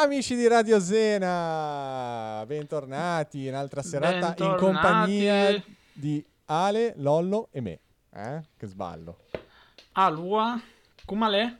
[0.00, 4.64] Amici di Radio Sena, bentornati in un'altra serata in Bentornati.
[4.64, 7.80] compagnia di Ale, Lollo e me.
[8.14, 8.40] Eh?
[8.56, 9.18] Che sballo.
[9.94, 10.60] Alua,
[11.04, 11.56] come l'è?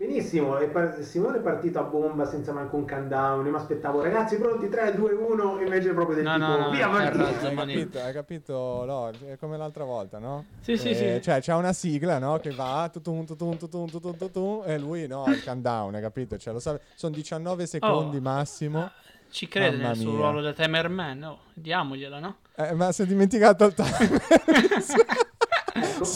[0.00, 3.44] Benissimo, par- Simone è partito a bomba senza manco un countdown.
[3.44, 6.70] Io mi aspettavo, ragazzi, pronti 3, 2, 1, invece proprio del No, tipo, no, no,
[6.70, 7.48] via partita.
[7.48, 8.52] Hai capito, hai capito
[8.84, 9.16] Lollo?
[9.26, 10.44] È come l'altra volta, no?
[10.60, 11.22] Sì, sì, Eh, sì.
[11.22, 12.38] Cioè, c'è una sigla, no?
[12.38, 16.38] Che va tutun, tutun, tutun, tutun, tutun, e lui, no, il countdown, hai capito?
[16.38, 18.20] Cioè, lo sa- sono 19 secondi Oh.
[18.20, 18.88] massimo.
[19.30, 20.20] Ci crede Mamma nel suo mia.
[20.20, 22.36] ruolo da Timer Man, oh, diamogliela, no?
[22.54, 24.22] Eh, ma si è dimenticato il timer.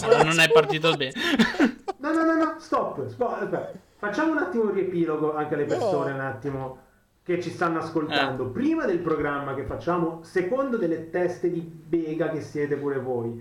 [0.05, 1.13] Allora non è partito bene.
[2.03, 3.73] No, no, no, no, stop, stop.
[3.97, 6.17] Facciamo un attimo un riepilogo anche alle persone, No.
[6.17, 6.79] un attimo,
[7.23, 8.47] che ci stanno ascoltando.
[8.49, 13.41] Prima del programma che facciamo, secondo delle teste di bega che siete pure voi,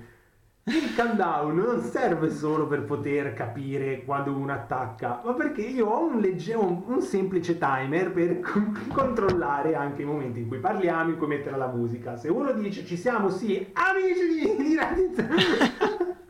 [0.65, 6.05] il countdown non serve solo per poter capire quando uno attacca, ma perché io ho
[6.05, 11.09] un, legge- un, un semplice timer per con- controllare anche i momenti in cui parliamo,
[11.09, 12.15] in cui mettere la musica.
[12.15, 14.77] Se uno dice ci siamo, sì, amici di, di.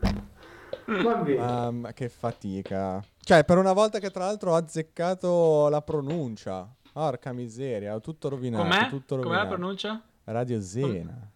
[0.86, 3.02] Mamma, che fatica.
[3.20, 6.68] Cioè, per una volta che tra l'altro ho azzeccato la pronuncia.
[6.92, 8.62] Porca miseria, ho tutto rovinato.
[8.64, 8.88] Com'è?
[8.88, 9.54] Tutto Com'è la rovinato.
[9.56, 10.02] pronuncia?
[10.24, 11.30] Radio Zena.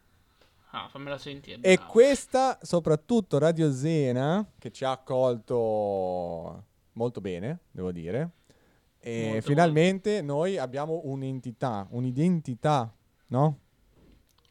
[0.70, 1.58] Ah, fammela sentire.
[1.62, 1.90] E bravo.
[1.90, 8.30] questa, soprattutto Radio Zena, che ci ha accolto molto bene, devo dire.
[9.00, 12.92] E Molto, finalmente noi abbiamo un'entità, un'identità,
[13.28, 13.58] no?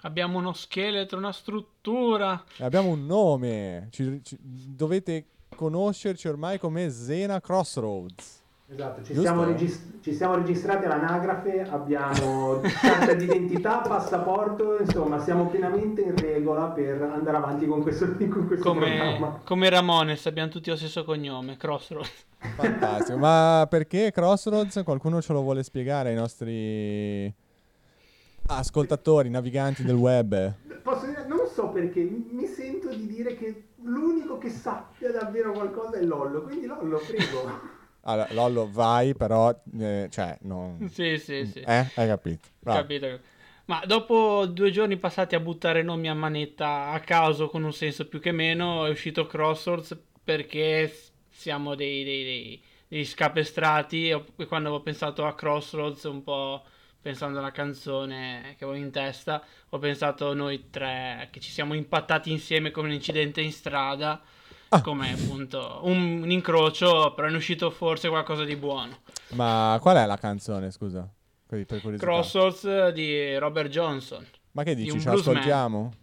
[0.05, 2.43] Abbiamo uno scheletro, una struttura.
[2.57, 3.87] E abbiamo un nome.
[3.89, 5.25] Ci- ci- dovete
[5.55, 8.43] conoscerci ormai come Zena Crossroads.
[8.67, 16.01] Esatto, ci siamo, regis- ci siamo registrati all'anagrafe, abbiamo carta d'identità, passaporto, insomma siamo pienamente
[16.01, 19.39] in regola per andare avanti con questo, con questo Come, programma.
[19.43, 22.25] come Ramones, abbiamo tutti lo stesso cognome, Crossroads.
[22.55, 23.17] Fantastico.
[23.19, 24.81] Ma perché Crossroads?
[24.83, 27.31] Qualcuno ce lo vuole spiegare ai nostri
[28.47, 30.53] ascoltatori, naviganti del web?
[30.83, 35.97] Posso dire, non so perché, mi sento di dire che l'unico che sappia davvero qualcosa
[35.97, 37.73] è Lollo, quindi Lollo, prego.
[38.07, 40.77] Allora, Lollo, vai, però, eh, cioè, non...
[40.93, 41.59] Sì, sì, sì.
[41.61, 42.49] Eh, hai capito.
[42.63, 43.19] Capito.
[43.65, 48.07] Ma dopo due giorni passati a buttare nomi a manetta a caso con un senso
[48.07, 50.93] più che meno, è uscito Crossroads perché
[51.31, 56.63] siamo dei, dei, dei, degli scapestrati e e quando ho pensato a Crossroads un po'
[57.05, 59.39] pensando alla canzone che avevo in testa,
[59.69, 64.19] ho pensato noi tre che ci siamo impattati insieme come un incidente in strada,
[64.69, 64.81] Ah.
[64.81, 68.97] come appunto un, un incrocio, però è uscito forse qualcosa di buono.
[69.33, 71.07] Ma qual è la canzone, scusa?
[71.47, 71.65] Così.
[71.99, 74.25] Crossroads di Robert Johnson.
[74.53, 75.93] Ma che di dici, un ce l'ascoltiamo?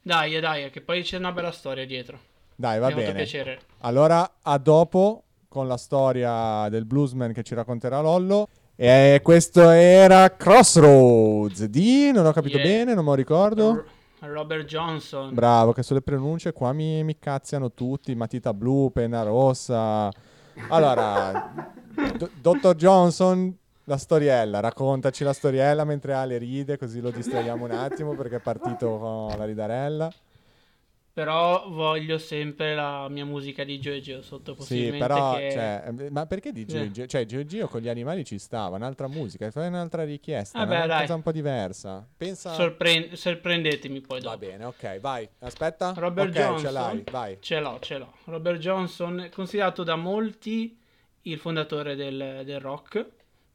[0.00, 2.18] Dai, dai, che poi c'è una bella storia dietro.
[2.56, 3.12] Dai, va Mi bene.
[3.12, 3.60] piacere.
[3.80, 8.48] Allora, a dopo con la storia del bluesman che ci racconterà Lollo.
[8.76, 12.10] E questo era Crossroads di...
[12.10, 12.66] non ho capito Yeah.
[12.66, 13.84] bene, non me lo ricordo.
[14.20, 15.34] Robert Johnson.
[15.34, 20.10] Bravo, che sulle pronunce qua mi, mi cazziano tutti, matita blu, penna rossa.
[20.68, 21.52] Allora,
[22.16, 27.72] do- dottor Johnson, la storiella, raccontaci la storiella mentre Ale ride, così lo distraiamo un
[27.72, 30.10] attimo perché è partito con la ridarella.
[31.14, 35.50] Però voglio sempre la mia musica di Jojo sotto Sì, però, che...
[35.52, 36.90] cioè, ma perché di Eh.
[36.90, 40.86] Gio Cioè, Gio con gli animali ci stava, un'altra musica, fai un'altra richiesta, Vabbè, una
[40.86, 41.00] dai.
[41.02, 42.04] cosa un po' diversa.
[42.16, 42.52] Pensa...
[42.54, 44.38] sorpre- sorprendetemi poi Va dopo.
[44.44, 45.92] bene, ok, vai, aspetta.
[45.96, 46.58] Robert ok, Johnson.
[46.66, 47.36] ce l'hai, vai.
[47.38, 48.12] Ce l'ho, ce l'ho.
[48.24, 50.76] Robert Johnson è considerato da molti
[51.22, 53.06] il fondatore del, del rock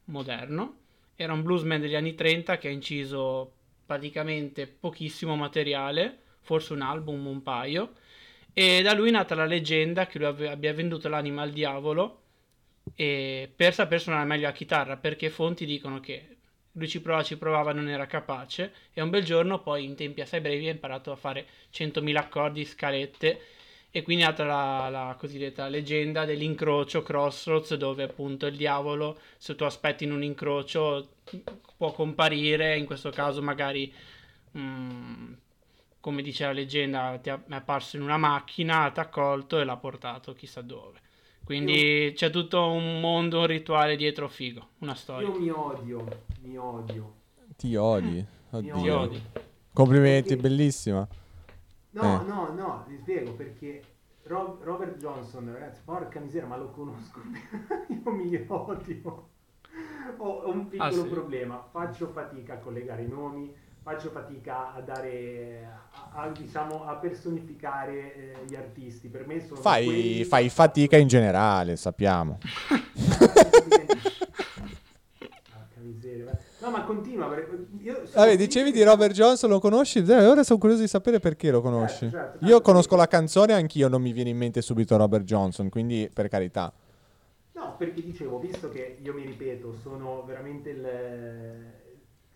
[0.06, 0.76] moderno.
[1.16, 3.52] Era un bluesman degli anni 30 che ha inciso
[3.86, 7.94] praticamente pochissimo materiale, forse un album, un paio.
[8.54, 12.20] E da lui è nata la leggenda che lui abbia venduto l'anima al diavolo
[12.96, 16.38] per saper suonare meglio la chitarra, perché fonti dicono che
[16.74, 18.74] lui ci provava, ci provava, non era capace.
[18.94, 22.66] E un bel giorno, poi in tempi assai brevi, ha imparato a fare 100.000 accordi,
[22.66, 23.42] scalette.
[23.92, 29.56] E quindi è nata la, la cosiddetta leggenda dell'incrocio Crossroads, dove appunto il diavolo, se
[29.56, 31.10] tu aspetti in un incrocio,
[31.76, 32.78] può comparire.
[32.78, 33.92] In questo caso, magari,
[34.58, 35.34] mm,
[36.00, 39.78] come dice la leggenda, ti è apparso in una macchina, ti ha accolto e l'ha
[39.78, 41.00] portato chissà dove.
[41.44, 45.28] Quindi c'è tutto un mondo, un rituale dietro figo, una storia.
[45.28, 46.06] Io mi odio,
[46.42, 47.14] mi odio.
[47.58, 48.26] Ti odi.
[48.52, 48.76] Oddio.
[48.82, 49.24] Ti odi.
[49.74, 51.08] Complimenti, Perché- bellissima.
[51.92, 52.26] No, Eh.
[52.26, 53.82] no, no, vi spiego perché
[54.24, 57.20] Ro- Robert Johnson, ragazzi, porca miseria, ma lo conosco.
[57.90, 59.30] Io mi odio.
[60.18, 61.08] Ho, ho un piccolo Ah, sì?
[61.10, 66.96] problema, faccio fatica a collegare i nomi, faccio fatica a dare, a, a, diciamo, a
[66.96, 69.08] personificare eh, gli artisti.
[69.08, 72.38] Per me sono Fai, quelli- fai fatica in generale, sappiamo.
[76.62, 77.28] No, ma continua.
[77.28, 80.00] Vabbè, dicevi di Robert Johnson, lo conosci?
[80.06, 82.10] Eh, ora sono curioso di sapere perché lo conosci.
[82.10, 82.46] Certo, certo.
[82.46, 86.28] Io conosco la canzone, anch'io non mi viene in mente subito Robert Johnson, quindi per
[86.28, 86.72] carità.
[87.54, 90.88] No, perché dicevo, visto che io mi ripeto, sono veramente il,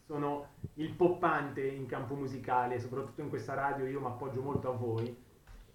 [0.07, 4.73] sono il poppante in campo musicale, soprattutto in questa radio, io mi appoggio molto a
[4.75, 5.15] voi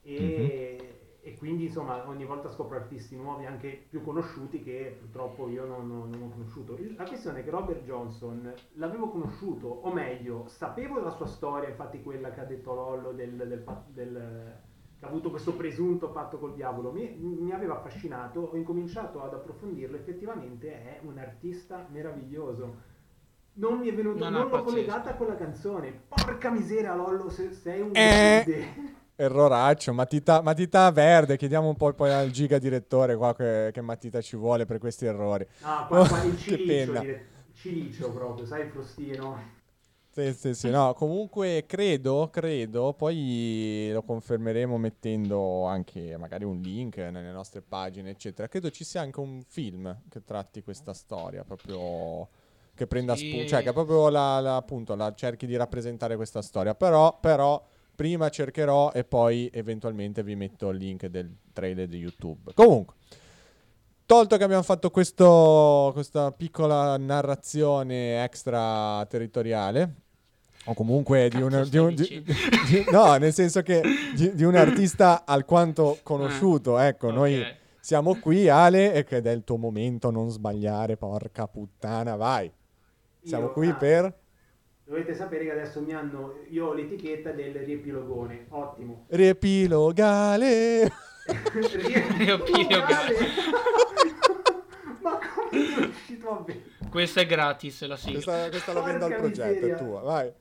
[0.03, 5.65] e, e quindi insomma ogni volta scopro artisti nuovi, anche più conosciuti, che purtroppo io
[5.67, 6.77] non, non- non ho conosciuto.
[6.77, 11.69] Il- La questione è che Robert Johnson l'avevo conosciuto, o meglio, sapevo la sua storia,
[11.69, 14.56] infatti quella che ha detto Lollo del, del del-
[14.99, 19.33] che ha avuto questo presunto patto col diavolo, mi, mi aveva affascinato, ho incominciato ad
[19.33, 22.97] approfondirlo, effettivamente è un artista meraviglioso.
[23.58, 24.70] Non mi è venuto, No, non, no, l'ho pazzesco.
[24.70, 26.02] collegata con la canzone.
[26.08, 28.43] Porca miseria, Lollo, se- sei un Eh.
[28.44, 28.96] grande.
[29.16, 34.20] Erroraccio, matita, matita verde, chiediamo un po' poi al giga direttore qua che, che matita
[34.20, 35.44] ci vuole per questi errori.
[35.62, 37.00] Ah, qua, qua il Che cilicio, penna.
[37.00, 39.56] dire- cilicio proprio, sai il frustino?
[40.10, 46.96] Sì, sì, sì, no, comunque credo, credo, poi lo confermeremo mettendo anche magari un link
[46.96, 48.46] nelle nostre pagine, eccetera.
[48.46, 52.28] Credo ci sia anche un film che tratti questa storia, proprio
[52.79, 53.29] che prenda Sì.
[53.29, 56.75] spunto, cioè che proprio la, la- appunto la cerchi di rappresentare questa storia.
[56.75, 57.63] Però, però,
[57.95, 62.53] prima cercherò e poi eventualmente vi metto il link del trailer di YouTube.
[62.55, 62.95] Comunque.
[64.07, 69.95] Tolto che abbiamo fatto questo, questa piccola narrazione extraterritoriale,
[70.65, 73.83] o comunque di un, di un- di- di- no, nel senso che
[74.15, 77.55] di, un artista alquanto conosciuto, ecco, noi Ok.
[77.81, 82.51] siamo qui, Ale, e che è il tuo momento, non sbagliare, porca puttana, vai.
[83.29, 84.19] Siamo qui ah, per
[84.85, 86.39] Dovete sapere che adesso mi hanno.
[86.49, 88.47] Io ho l'etichetta del riepilogone.
[88.49, 89.05] Ottimo.
[89.09, 90.91] riepilogale.
[91.53, 93.17] Riepilogale.
[95.03, 96.63] Ma come è uscito a me?
[96.89, 98.15] Questa è gratis la sigla.
[98.15, 99.75] Questa, questa la vendo al progetto, miseria.
[99.75, 100.33] è tua, vai.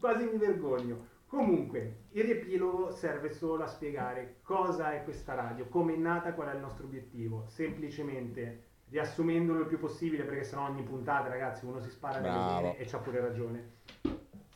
[0.00, 1.06] Quasi mi vergogno.
[1.28, 6.48] Comunque, il riepilogo serve solo a spiegare cosa è questa radio, come è nata, qual
[6.48, 7.44] è il nostro obiettivo.
[7.46, 12.84] Semplicemente riassumendolo il più possibile, perché sennò ogni puntata, ragazzi, uno si spara vene e
[12.84, 13.72] c'ha pure ragione.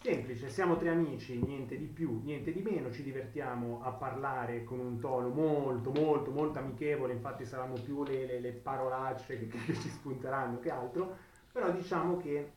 [0.00, 4.78] Semplice, siamo tre amici, niente di più, niente di meno, ci divertiamo a parlare con
[4.78, 9.74] un tono molto, molto, molto amichevole, infatti saranno più le, le- le parolacce che, che
[9.74, 11.16] ci spunteranno che altro,
[11.50, 12.52] però diciamo che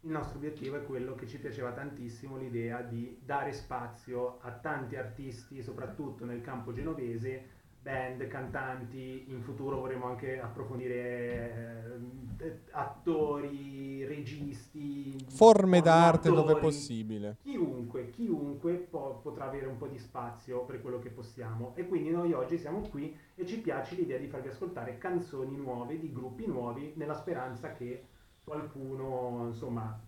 [0.00, 4.96] il nostro obiettivo è quello che ci piaceva tantissimo, l'idea di dare spazio a tanti
[4.96, 7.56] artisti, soprattutto nel campo genovese,
[7.88, 11.98] band, cantanti, in futuro vorremmo anche approfondire
[12.38, 17.38] eh, attori, registi, Forme d'arte dove possibile.
[17.42, 22.10] Chiunque, chiunque po- potrà avere un po' di spazio per quello che possiamo e quindi
[22.10, 26.46] noi oggi siamo qui e ci piace l'idea di farvi ascoltare canzoni nuove di gruppi
[26.46, 28.04] nuovi nella speranza che
[28.44, 29.98] qualcuno insomma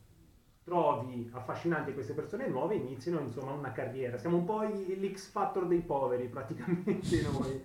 [0.65, 4.19] trovi affascinanti queste persone nuove e inizino insomma una carriera.
[4.19, 7.62] Siamo un po' l'X Factor dei poveri praticamente noi.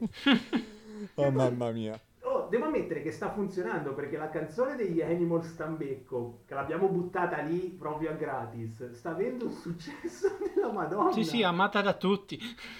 [1.15, 1.99] Oh mamma mia.
[2.21, 7.39] Oh, devo ammettere che sta funzionando perché la canzone degli Animal Stambecco, che l'abbiamo buttata
[7.41, 11.11] lì proprio a gratis, sta avendo un successo della Madonna.
[11.11, 12.39] Sì, sì, amata da tutti.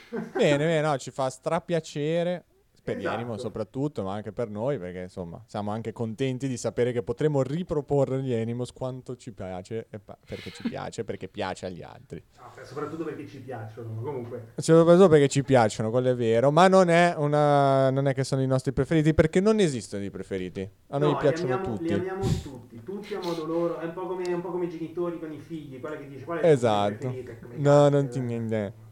[0.09, 2.45] Bene, bene, no, ci fa strapiacere
[2.85, 3.37] per gli Esatto.
[3.39, 8.21] Soprattutto, ma anche per noi, perché insomma siamo anche contenti di sapere che potremo riproporre
[8.21, 12.23] gli Animals quanto ci piace, e perché ci piace, perché piace agli altri.
[12.37, 14.53] No, cioè, soprattutto perché ci piacciono, comunque.
[14.57, 18.43] Soprattutto perché ci piacciono, quello è vero, ma non è, una, non è che sono
[18.43, 20.69] i nostri preferiti, perché non esistono i preferiti.
[20.89, 21.87] A noi no, piacciono amiamo, tutti.
[21.87, 23.79] Li amiamo tutti, tutti a modo loro.
[23.79, 26.23] È un po' come, un po' come i genitori con i figli, quella che dice
[26.23, 26.97] qual è il tuo Esatto.
[26.97, 28.84] preferito, No, non ti niente.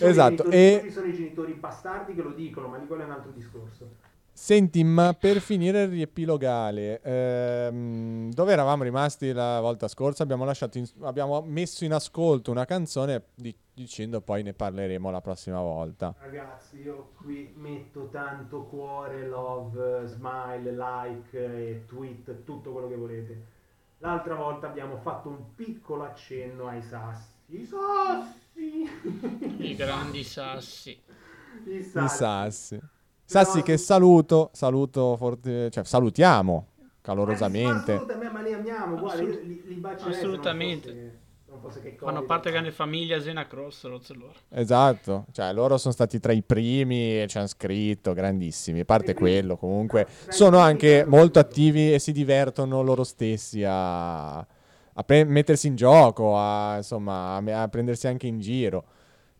[0.00, 3.04] Esatto, genitori, e- ci sono i genitori bastardi che lo dicono, ma di quello è
[3.06, 4.06] un altro discorso.
[4.32, 10.22] Senti, ma per finire il riepilogale, ehm, dove eravamo rimasti la volta scorsa?
[10.22, 15.20] Abbiamo, lasciato in- abbiamo messo in ascolto una canzone di- dicendo poi ne parleremo la
[15.20, 16.14] prossima volta.
[16.20, 23.46] Ragazzi, io qui metto tanto cuore, love, smile, like, e tweet, tutto quello che volete.
[23.98, 27.34] L'altra volta abbiamo fatto un piccolo accenno ai sassi.
[27.50, 28.86] I sassi!
[29.64, 30.90] I grandi sassi.
[31.66, 32.08] I I sassi.
[32.08, 32.80] Sassi.
[33.24, 36.66] Sassi che saluto, saluto forte, cioè salutiamo
[37.02, 37.92] calorosamente.
[37.92, 41.16] Eh, assolutamente, ma li amiamo, guarda, Assolut- li, li assolutamente.
[41.46, 44.34] fosse, fosse che Fanno parte grande famiglia Zena Cross, loro.
[44.50, 49.12] Esatto, cioè loro sono stati tra i primi e ci hanno scritto, grandissimi, a parte
[49.14, 54.46] quindi- quello comunque, sono anche molto attivi e si divertono loro stessi a,
[54.98, 58.84] a pre- mettersi in gioco, a, insomma, a, prendersi anche in giro.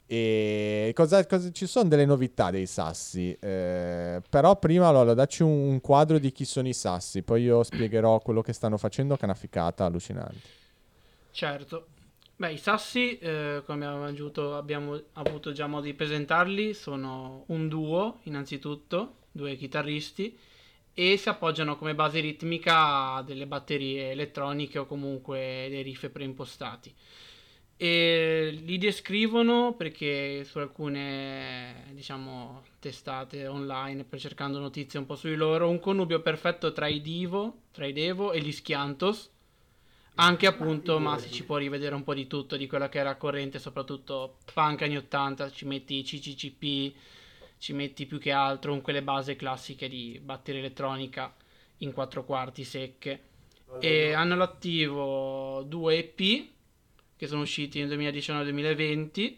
[0.06, 5.50] E cosa, cosa- ci sono delle novità dei sassi, eh, però prima allora, dacci un,
[5.50, 9.22] un quadro di chi sono i sassi, poi io spiegherò quello che stanno facendo, che
[9.22, 10.56] è una ficata allucinante.
[11.32, 11.86] Certo.
[12.36, 17.66] Beh, i sassi, eh, come abbiamo, aggiunto- abbiamo avuto già modo di presentarli, sono un
[17.66, 20.38] duo, innanzitutto, due chitarristi,
[21.00, 26.92] e si appoggiano come base ritmica a delle batterie elettroniche o comunque dei riff preimpostati.
[27.76, 35.28] E li descrivono perché su alcune, diciamo, testate online, per cercando notizie un po' su
[35.28, 39.30] di loro, un connubio perfetto tra i Divo, tra i Devo e gli Schiantos,
[40.16, 43.14] anche appunto, ma si ci può rivedere un po' di tutto, di quella che era
[43.14, 46.92] corrente, soprattutto punk anni 80, ci metti CCCP,
[47.58, 51.34] ci metti più che altro con quelle base classiche di batteria elettronica
[51.78, 53.22] in quattro quarti secche.
[53.80, 56.48] E hanno all'attivo due EP
[57.16, 59.36] che sono usciti nel 2019-2020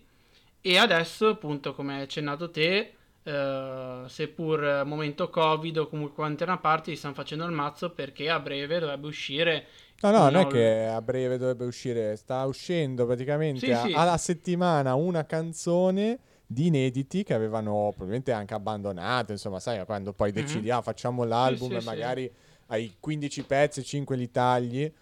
[0.61, 6.59] e adesso appunto come hai accennato te eh, seppur momento covid o comunque quarantena a
[6.59, 9.67] parte gli stanno facendo il mazzo perché a breve dovrebbe uscire
[10.03, 13.93] No, no, non è che a breve dovrebbe uscire, sta uscendo praticamente Sì, a- sì.
[13.93, 16.19] alla settimana una canzone
[16.53, 20.35] di inediti che avevano probabilmente anche abbandonato, insomma, sai, quando poi Mhm.
[20.35, 21.87] decidi, ah, facciamo l'album sì, e sì.
[21.87, 22.33] magari
[22.67, 24.93] hai 15 pezzi, 5 li tagli.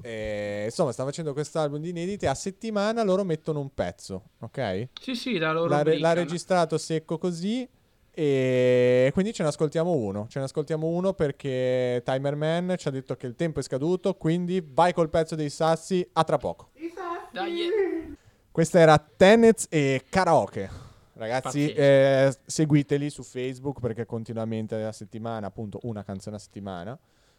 [0.00, 4.88] Eh, insomma, sta facendo questo album di inediti, a settimana loro mettono un pezzo, ok?
[4.98, 7.68] sì sì la loro L'ha, re- l'ha registrato secco così
[8.10, 10.26] e quindi ce ne ascoltiamo uno.
[10.30, 14.14] Ce ne ascoltiamo uno perché Timer Man ci ha detto che il tempo è scaduto,
[14.14, 16.70] quindi vai col pezzo dei sassi a tra poco.
[16.76, 17.28] I sassi!
[17.30, 18.12] Dai, eh.
[18.50, 20.83] Questa era Tenets e Karaoke.
[21.14, 26.98] Ragazzi, eh, seguiteli su Facebook perché continuamente a settimana, appunto, una canzone a settimana.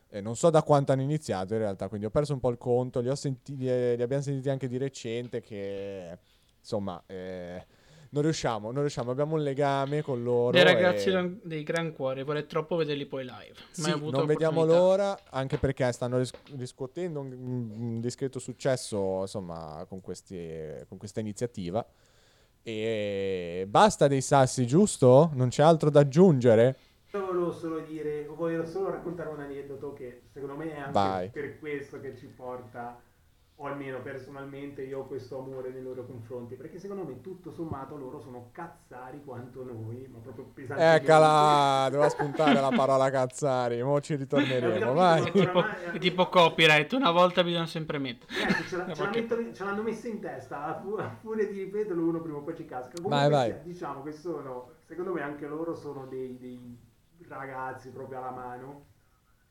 [0.10, 2.58] Eh, non so da quanto hanno iniziato in realtà, quindi ho perso un po' il
[2.58, 3.01] conto.
[3.01, 6.17] Li, eh, li abbiamo sentiti anche di recente che,
[6.60, 7.65] insomma, eh,
[8.12, 9.12] non riusciamo, non riusciamo.
[9.12, 10.51] Abbiamo un legame con loro.
[10.51, 15.20] dei ragazzi e- dei gran cuori vorrei troppo vederli poi live sì, non vediamo l'ora,
[15.32, 21.86] anche perché stanno ris- riscuotendo un, un discreto successo, insomma, con, questi- con questa iniziativa.
[22.67, 25.29] E basta dei sassi, giusto?
[25.36, 26.75] Non c'è altro da aggiungere?
[27.13, 31.29] Io volevo solo dire, volevo solo raccontare un aneddoto che secondo me è anche Vai.
[31.29, 33.00] per questo che ci porta,
[33.57, 37.95] o almeno personalmente io ho questo amore nei loro confronti, perché secondo me tutto sommato
[37.95, 40.83] loro sono cazzari quanto noi, ma proprio pesanti.
[40.83, 45.31] Eccola, doveva spuntare la parola cazzari, mo ci ritorneremo, vai.
[45.31, 48.33] tipo, è tipo copyright una volta bisogna sempre mettere
[48.67, 51.47] ce, la- Da ce la mettono- ce l'hanno messa in testa, a, fu- a furia
[51.47, 53.01] di ripeterlo uno prima o poi ci casca.
[53.01, 53.62] Comunque Vai, vai.
[53.63, 56.77] diciamo che sono, secondo me anche loro sono dei, dei
[57.27, 58.85] ragazzi proprio alla mano.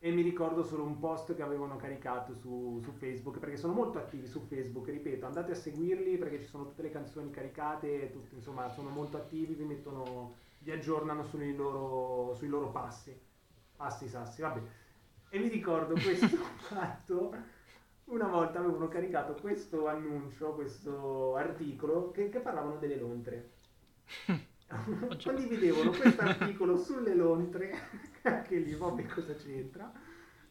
[0.04, 3.96] E mi ricordo solo un post che avevano caricato su, su Facebook, perché sono molto
[3.96, 8.34] attivi su Facebook, ripeto, andate a seguirli perché ci sono tutte le canzoni caricate, tutte,
[8.34, 13.18] insomma, sono molto attivi, vi mettono, vi aggiornano sui loro, sui loro passi,
[13.76, 14.61] passi sassi, vabbè.
[15.30, 16.37] E mi ricordo questo
[16.68, 17.34] fatto,
[18.04, 23.52] una volta avevano caricato questo annuncio, questo articolo che, che parlavano delle lontre.
[25.23, 27.73] Condividevano questo articolo sulle lontre,
[28.23, 29.93] anche lì, vabbè cosa c'entra,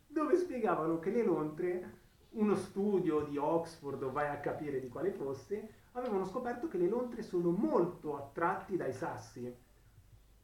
[0.08, 1.98] dove spiegavano che le lontre,
[2.32, 7.22] uno studio di Oxford, vai a capire di quale fosse, avevano scoperto che le lontre
[7.22, 9.72] sono molto attratti dai sassi.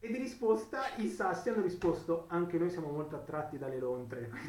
[0.02, 4.30] E di risposta i sassi hanno risposto anche noi siamo molto attratti dalle lontre.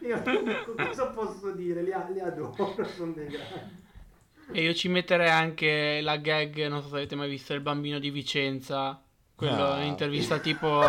[0.00, 0.22] Io
[0.76, 1.80] cosa posso dire?
[1.92, 3.83] A- li adoro, sono dei grandi.
[4.52, 7.98] E io ci metterei anche la gag non so se avete mai visto il bambino
[7.98, 9.00] di Vicenza
[9.34, 9.82] quello Ah.
[9.82, 10.80] intervista tipo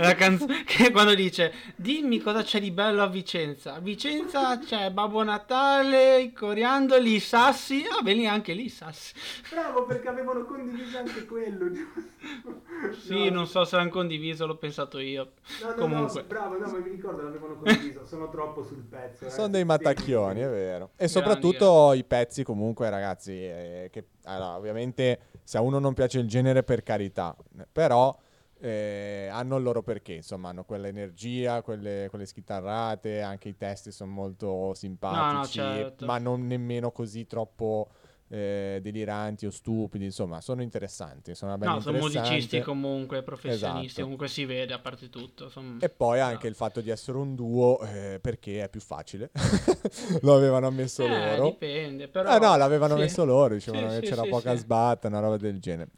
[0.00, 4.90] la canzone che quando dice dimmi cosa c'è di bello a Vicenza a Vicenza c'è
[4.90, 9.12] Babbo Natale i coriandoli i sassi ah lì anche lì i sassi
[9.50, 12.02] Bravo perché avevano condiviso anche quello, giusto?
[13.04, 16.58] sì No, non so se l'hanno condiviso l'ho pensato io No, no, comunque no, bravo,
[16.58, 19.26] no, ma mi ricordo l'avevano condiviso, sono troppo sul pezzo.
[19.26, 19.30] eh.
[19.30, 20.90] Sono dei mattacchioni, è vero.
[20.96, 25.94] E Grandi, soprattutto i pezzi comunque, ragazzi, eh, che allora, ovviamente se a uno non
[25.94, 27.34] piace il genere per carità,
[27.72, 28.16] però
[28.60, 34.10] eh, hanno il loro perché, insomma, hanno quell'energia, quelle, quelle schitarrate, anche i testi sono
[34.10, 36.04] molto simpatici, certo.
[36.06, 37.88] ma non nemmeno così troppo
[38.30, 44.02] eh, deliranti o stupidi, insomma, sono interessanti, sono no sono musicisti comunque professionisti Esatto.
[44.02, 46.50] comunque si vede a parte tutto son- E poi anche No.
[46.50, 49.30] il fatto di essere un duo, eh, perché è più facile.
[50.22, 51.44] Lo avevano ammesso Eh, loro.
[51.44, 53.00] dipende però Ah no, l'avevano sì.
[53.00, 55.88] messo loro, dicevano Sì, che sì, c'era poca sbatta, una roba del genere.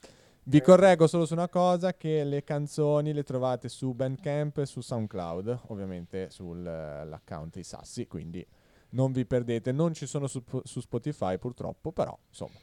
[0.43, 4.81] Vi correggo solo su una cosa, che le canzoni le trovate su Bandcamp e su
[4.81, 8.45] SoundCloud, ovviamente sull'account dei Sassi, quindi
[8.91, 9.71] non vi perdete.
[9.71, 12.59] Non ci sono su, su Spotify purtroppo, però insomma,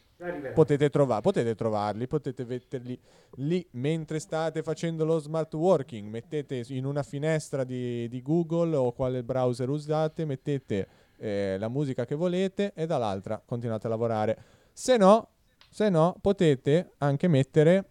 [0.54, 3.00] potete, trova- potete trovarli, potete metterli
[3.36, 6.10] lì mentre state facendo lo smart working.
[6.10, 12.06] Mettete in una finestra di, di Google o quale browser usate, mettete eh, la musica
[12.06, 14.44] che volete e dall'altra continuate a lavorare.
[14.74, 15.30] Se no,
[15.70, 17.86] se no, potete anche mettere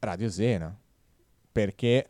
[0.00, 0.76] Radio Sena.
[1.52, 2.08] Perché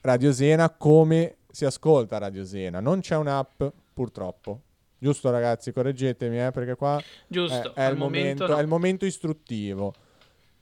[0.00, 2.80] Radio Sena come si ascolta Radio Sena?
[2.80, 4.60] Non c'è un'app, purtroppo.
[4.98, 8.56] Giusto ragazzi, correggetemi eh, perché qua Giusto, è, è il momento, momento no.
[8.56, 9.92] è il momento istruttivo.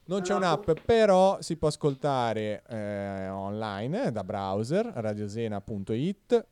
[0.07, 6.47] Non c'è un'app, però si può ascoltare eh, online eh, da browser, radiosena.it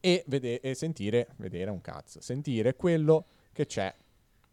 [0.00, 3.94] e, vede- e sentire, vedere un cazzo, sentire quello che c'è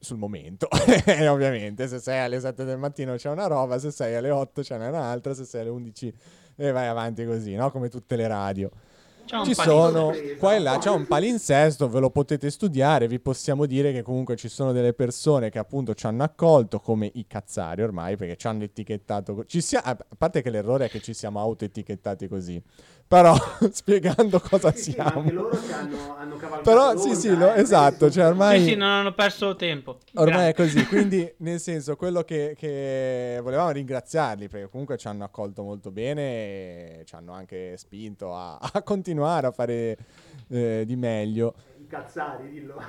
[0.03, 0.67] sul momento.
[1.05, 4.61] E ovviamente se sei alle 7 del mattino c'è una roba, se sei alle 8
[4.61, 6.13] c'è un'altra, se sei alle 11
[6.55, 7.71] e vai avanti così, no?
[7.71, 8.69] Come tutte le radio.
[9.25, 13.19] C'è un Ci sono qua e là, c'è un palinsesto, ve lo potete studiare, vi
[13.21, 17.25] possiamo dire che comunque ci sono delle persone che appunto ci hanno accolto come i
[17.25, 21.13] cazzari ormai perché ci hanno etichettato, ci sia- a parte che l'errore è che ci
[21.13, 22.61] siamo auto-etichettati così,
[23.13, 23.35] però
[23.71, 25.19] spiegando cosa Sì, sì, siamo.
[25.19, 28.59] anche loro hanno, hanno cavalcato Però sì l'onda, sì, lo- eh, esatto, cioè ormai...
[28.61, 29.99] Sì, sì, non hanno perso tempo.
[30.15, 30.73] Ormai è Grande.
[30.73, 35.91] così, quindi nel senso quello che, che volevamo ringraziarli perché comunque ci hanno accolto molto
[35.91, 36.21] bene
[37.01, 39.95] e ci hanno anche spinto a, a continuare a fare
[40.49, 42.81] eh, di meglio, I cazzari, dillo.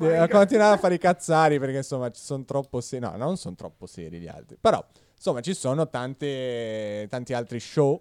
[0.00, 3.36] Eh, a continuare a fare i cazzari perché insomma ci sono troppo seri, no non
[3.36, 4.82] sono troppo seri gli altri, però
[5.14, 8.00] insomma ci sono tante, tanti altri show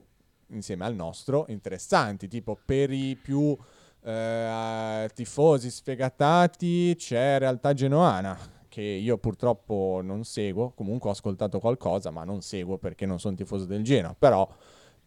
[0.50, 3.58] insieme al nostro interessanti, tipo per i più
[4.04, 8.38] eh, tifosi sfegatati c'è Realtà Genoana
[8.68, 13.36] che io purtroppo non seguo, comunque ho ascoltato qualcosa ma non seguo perché non sono
[13.36, 14.48] tifoso del Genoa, però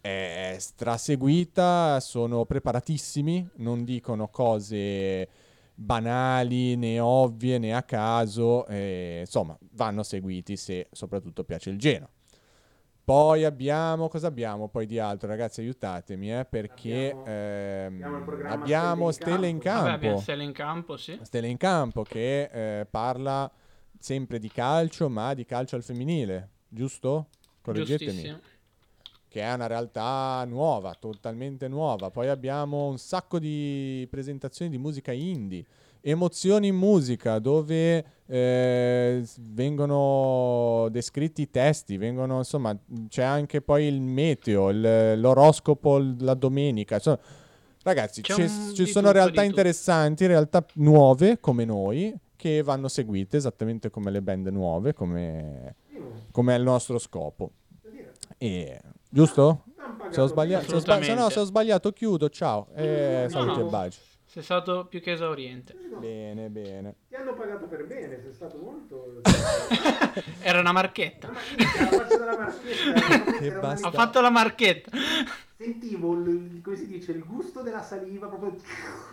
[0.00, 5.28] è straseguita, sono preparatissimi, non dicono cose
[5.75, 12.09] banali né ovvie né a caso, e, insomma vanno seguiti se soprattutto piace il Genoa.
[13.08, 15.28] Poi abbiamo, cosa abbiamo poi di altro?
[15.28, 19.84] Ragazzi aiutatemi eh, perché Abbiamo- ehm, abbiamo Stelle in Campo.
[19.84, 20.20] Vabbè, abbiamo.
[20.20, 21.18] Stelle in campo, sì.
[21.22, 23.50] Stelle in campo che eh, parla
[23.99, 27.28] sempre di calcio, ma di calcio al femminile, giusto?
[27.62, 28.10] Correggetemi.
[28.10, 28.40] Giustissimo.
[29.26, 32.10] Che è una realtà nuova, totalmente nuova.
[32.10, 35.64] Poi abbiamo un sacco di presentazioni di musica indie,
[36.02, 42.76] emozioni in musica, dove eh, vengono descritti i testi, vengono, insomma,
[43.08, 46.97] c'è anche poi il meteo, il- l'oroscopo la domenica.
[46.97, 47.19] Insomma,
[47.82, 52.88] ragazzi, C'è ci, un- ci di sono realtà interessanti, realtà nuove come noi, che vanno
[52.88, 55.75] seguite esattamente come le band nuove, come,
[56.30, 57.52] come è il nostro scopo.
[58.36, 59.64] E, giusto?
[60.10, 62.69] Se ho sbagliato, se ho sba- se no, se ho sbagliato chiudo, ciao.
[62.75, 63.67] E No, saluti no.
[63.67, 64.00] e baci.
[64.30, 65.75] Sei stato più che esauriente.
[65.99, 66.95] Bene, bene.
[67.08, 69.23] Ti hanno pagato per bene, sei stato molto...
[70.41, 71.28] Era una marchetta.
[71.28, 73.47] Ma marchetta.
[73.49, 74.91] Una- basta- Ha fatto la marchetta.
[75.56, 78.54] Sentivo, il, come si dice, il gusto della saliva, proprio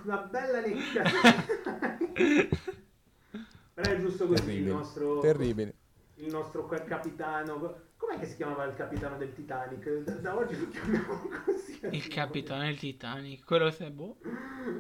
[0.04, 1.04] una bella lecca.
[3.74, 4.72] Però è giusto così, il Terribile.
[4.74, 5.20] nostro...
[5.22, 5.74] Terribile.
[6.16, 7.84] Il nostro ca- capitano.
[7.98, 10.04] Com'è che si chiamava il capitano del Titanic?
[10.04, 11.06] Da, da oggi lo chiamiamo
[11.46, 11.80] così.
[11.92, 13.44] Il capitano del Titanic.
[13.46, 14.18] Quello che boh.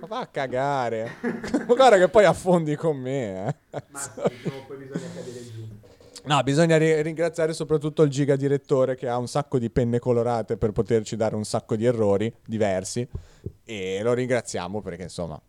[0.01, 1.15] Ma va a cagare.
[1.65, 3.47] Guarda che poi affondi con me.
[3.47, 3.83] eh.
[3.89, 4.09] Ma sì,
[4.67, 5.63] poi bisogna cadere giù.
[6.25, 10.57] No, bisogna ri- ringraziare soprattutto il giga direttore che ha un sacco di penne colorate
[10.57, 13.07] per poterci dare un sacco di errori diversi.
[13.63, 15.39] E lo ringraziamo perché insomma,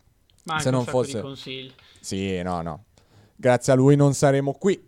[0.45, 2.85] Ma Se non un sacco fosse- sì, no, no.
[3.35, 4.83] Grazie a lui non saremo qui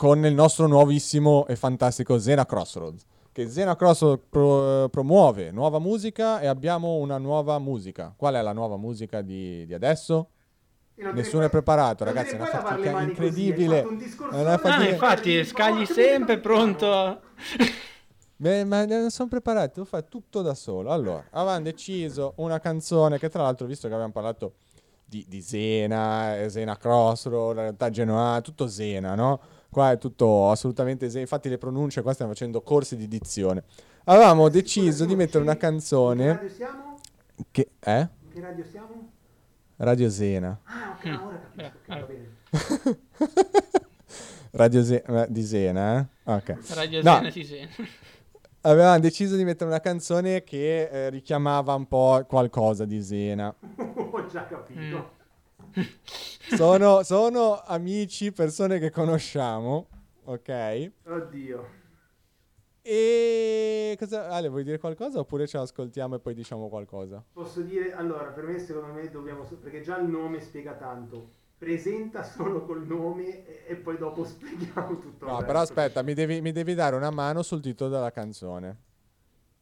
[0.00, 3.04] con il nostro nuovissimo e fantastico Zena Crossroads.
[3.30, 8.14] Che Zena Crossroads pro- promuove nuova musica e abbiamo una nuova musica.
[8.16, 10.30] Qual è la nuova musica di, di adesso?
[10.94, 12.32] Nessuno è preparato, ragazzi.
[12.32, 13.76] È una fatica così, incredibile.
[13.76, 17.20] fatto un discorso È una Ah, fatica- infatti, scagli sempre pronto.
[18.36, 20.92] Beh, ma non sono preparato, devo fare tutto da solo.
[20.92, 24.54] Allora, avevamo deciso una canzone che tra l'altro, visto che abbiamo parlato
[25.04, 29.58] di, di Zena, eh, Zena Crossroad, la realtà Genoa, tutto Zena, no?
[29.70, 33.62] Qua è tutto assolutamente Zena, infatti le pronunce qua stiamo facendo corsi di dizione.
[34.04, 36.98] Avevamo deciso di mettere una In che canzone radio siamo?
[37.52, 37.70] che...
[37.78, 38.00] Eh?
[38.22, 39.10] In che radio siamo?
[39.76, 40.60] Radio Zena.
[40.64, 41.76] Ah, ok, ora capisco.
[41.86, 43.48] ok, Eh, va bene.
[44.52, 46.32] Radio Ze- eh, di Zena, eh?
[46.32, 46.56] Ok.
[46.74, 47.14] Radio No.
[47.16, 47.86] Zena si sente.
[48.62, 53.54] Avevamo deciso di mettere una canzone che eh, richiamava un po' qualcosa di Zena.
[53.94, 54.80] Ho già capito.
[54.80, 55.18] Mm.
[56.56, 59.88] Sono, sono amici, persone che conosciamo,
[60.24, 60.90] ok?
[61.04, 61.78] Oddio.
[62.82, 64.30] E cosa...
[64.30, 67.22] Ale, vuoi dire qualcosa oppure ce l'ascoltiamo e poi diciamo qualcosa?
[67.32, 71.34] Posso dire, allora, per me secondo me dobbiamo, perché già il nome spiega tanto.
[71.58, 75.26] presenta solo col nome e, e poi dopo spieghiamo tutto.
[75.26, 78.88] No, però aspetta, mi devi, mi devi dare una mano sul titolo della canzone.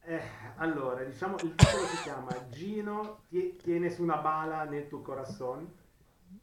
[0.01, 0.21] Eh,
[0.57, 5.71] allora, diciamo il titolo si chiama Gino tie- tiene su una bala nel tuo corazon.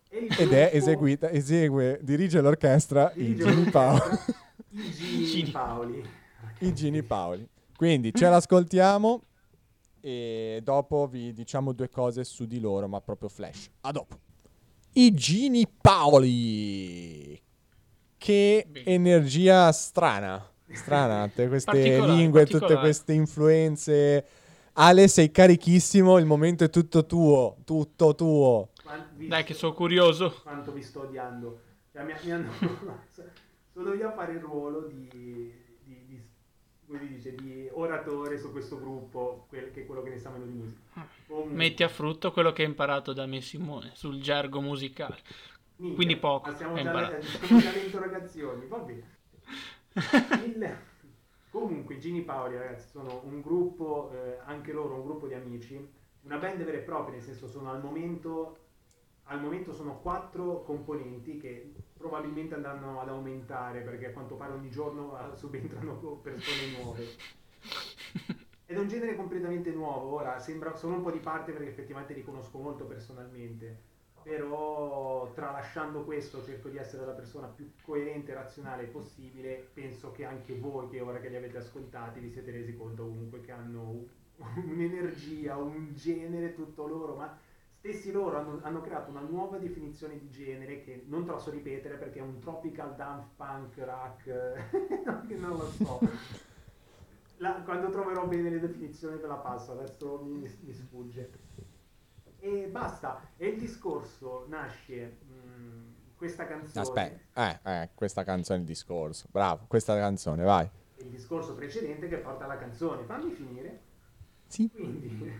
[0.10, 4.18] Ed è eseguita, esegue, dirige l'orchestra i Gini Paoli.
[4.72, 5.52] I Gini.
[5.52, 6.10] Paoli.
[6.60, 7.48] I Gini Paoli.
[7.76, 9.22] Quindi ce l'ascoltiamo
[10.00, 13.70] e dopo vi diciamo due cose su di loro, ma proprio flash.
[13.82, 14.20] A dopo.
[14.94, 17.41] I Gini Paoli.
[18.18, 20.48] Che energia strana.
[20.72, 24.26] Strana, tutte queste lingue, tutte queste influenze.
[24.74, 28.70] Ale, sei carichissimo, il momento è tutto tuo, tutto tuo.
[28.86, 30.39] Quan- vi Dai, sto- che sono curioso.
[30.43, 31.60] Quanto vi sto odiando.
[31.91, 32.52] Cioè, mi, mi hanno...
[33.74, 39.45] Sono io a fare il ruolo di, di, di- dice, di oratore su questo gruppo,
[39.50, 41.06] quel- che è quello che ne sa meno di musica.
[41.28, 45.17] Comunque, Metti a frutto quello che hai imparato da me Simone sul gergo musicale.
[45.78, 47.21] minchia, quindi poco, ma Siamo già, imparato.
[47.21, 49.04] siamo già alle interrogazioni, va bene.
[50.45, 50.78] Il-
[51.50, 55.89] Comunque, Gini Paoli, ragazzi, sono un gruppo, eh, anche loro un gruppo di amici,
[56.24, 58.58] una band vera e propria, nel senso sono al momento,
[59.26, 64.70] al momento sono quattro componenti che probabilmente andranno ad aumentare perché a quanto pare ogni
[64.70, 67.08] giorno eh, subentrano persone nuove.
[68.68, 72.14] Ed è un genere completamente nuovo, ora sembra, sono un po' di parte perché effettivamente
[72.14, 73.80] li conosco molto personalmente,
[74.24, 80.26] però tralasciando questo cerco di essere la persona più coerente e razionale possibile, penso che
[80.26, 84.04] anche voi che ora che li avete ascoltati vi siete resi conto comunque che hanno
[84.66, 87.38] un'energia, un genere tutto loro, ma
[87.86, 91.52] stessi loro hanno, hanno creato una nuova definizione di genere che non te la so
[91.52, 96.00] ripetere perché è un tropical dance punk rock, non lo so.
[97.38, 101.30] La- quando troverò bene le definizioni ve la passo, adesso mi, mi sfugge.
[102.39, 108.62] E basta, e il discorso nasce, mh, questa canzone, Aspetta, eh, eh, questa canzone è
[108.62, 109.28] il discorso.
[109.30, 110.67] Bravo, questa canzone, vai.
[110.98, 113.82] il discorso precedente che porta alla canzone, fammi finire.
[114.48, 115.32] Sì, Quindi,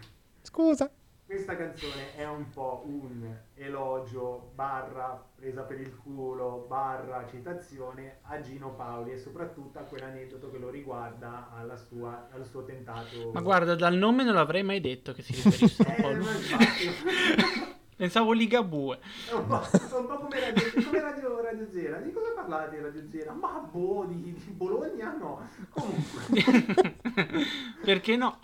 [0.43, 0.91] scusa.
[1.25, 8.39] Questa canzone è un po' un elogio, barra presa per il culo, barra citazione a
[8.41, 13.31] Gino Paoli e soprattutto a quell'aneddoto che lo riguarda alla sua, al suo tentato...
[13.33, 17.73] Ma guarda, dal nome non l'avrei mai detto che si riferisse un po' a Eh.
[17.95, 18.99] Pensavo Ligabue.
[19.31, 21.97] Un po', è un po' come Radio, come radio, radio Zera.
[21.99, 23.31] Di cosa parlate di Radio Zera?
[23.31, 25.47] Ma boh, di, di Bologna no.
[25.69, 26.95] Comunque.
[27.81, 28.39] Perché no?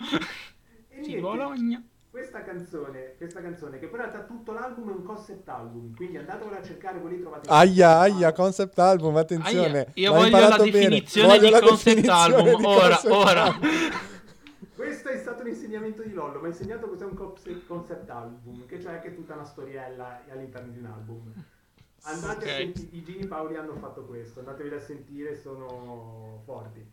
[1.02, 1.84] Di Bologna.
[2.12, 6.18] Questa canzone, questa canzone, che poi in realtà tutto l'album è un concept album, quindi
[6.18, 7.48] andatevela a cercare, voi lì trovate...
[7.50, 9.80] Aia, aia, concept album, attenzione.
[9.80, 10.72] Aia, io voglio imparato la bene.
[10.72, 13.44] definizione Voglio di la concept definizione album, di ora, concept ora.
[13.44, 13.70] album.
[14.76, 18.82] Questo è stato l'insegnamento di Lollo, mi ha insegnato cos'è un concept concept album, che
[18.82, 21.34] cioè che è tutta una storiella all'interno di un album.
[22.04, 22.58] Andate a Ok.
[22.74, 26.86] sentire, i Gini Paoli hanno fatto questo, andatevi a sentire, sono forti.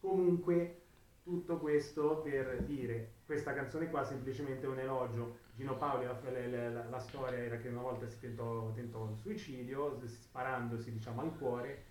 [0.00, 0.80] Comunque,
[1.22, 5.38] tutto questo per dire, questa canzone qua è semplicemente un elogio.
[5.56, 9.18] Gino Paoli, la, la- la- la storia era che una volta si tentò, tentò il
[9.18, 11.84] suicidio, sparandosi diciamo al cuore.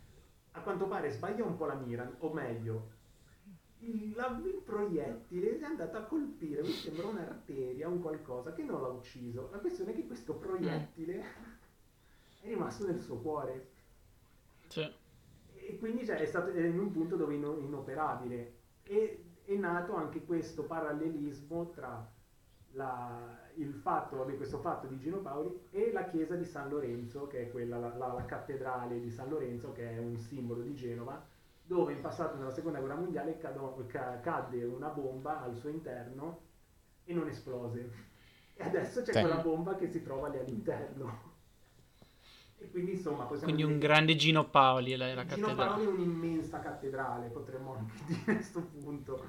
[0.51, 2.89] A quanto pare sbaglia un po' la mira, o meglio,
[3.79, 8.81] il, la- il proiettile è andato a colpire, mi sembra un'arteria, un qualcosa che non
[8.81, 9.49] l'ha ucciso.
[9.51, 11.19] La questione è che questo proiettile
[12.41, 13.71] è rimasto nel suo cuore
[14.67, 14.89] Sì.
[15.55, 19.95] e quindi cioè, è stato in un punto dove è ino- inoperabile e è nato
[19.95, 22.07] anche questo parallelismo tra
[22.71, 27.27] la- il fatto, vabbè, questo fatto di Gino Paoli e la chiesa di San Lorenzo,
[27.27, 30.75] che è quella, la, la- la cattedrale di San Lorenzo, che è un simbolo di
[30.75, 31.23] Genova,
[31.63, 36.39] dove in passato nella seconda guerra mondiale cadde una bomba al suo interno
[37.05, 37.91] e non esplose.
[38.55, 39.19] E adesso c'è Sì.
[39.19, 41.33] quella bomba che si trova lì all'interno.
[42.65, 45.87] E quindi insomma possiamo Quindi un dire grande Gino Paoli, la, la Gino Paoli è
[45.87, 49.23] un'immensa cattedrale, potremmo anche dire a questo punto.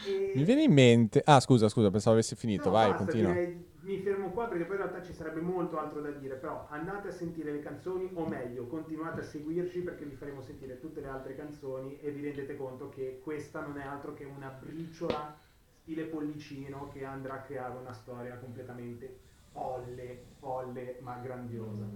[0.00, 1.22] E- Mi viene in mente...
[1.24, 2.68] Ah, scusa, scusa, pensavo avessi finito.
[2.68, 3.32] No, vai, basta, continua.
[3.32, 6.66] direi- mi fermo qua perché poi in realtà ci sarebbe molto altro da dire, però
[6.70, 11.00] andate a sentire le canzoni o meglio, continuate a seguirci perché vi faremo sentire tutte
[11.02, 15.36] le altre canzoni e vi rendete conto che questa non è altro che una briciola
[15.82, 19.18] stile pollicino che andrà a creare una storia completamente
[19.52, 21.86] folle, folle ma grandiosa.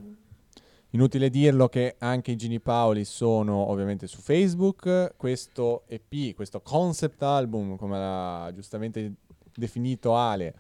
[0.93, 5.13] Inutile dirlo che anche i Gini Paoli sono ovviamente su Facebook.
[5.19, 9.17] Questo EP, questo concept album, come l'ha giustamente
[9.55, 10.55] definito Ale,